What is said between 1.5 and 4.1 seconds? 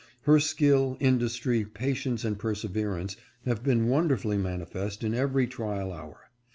patience, and persever ance have been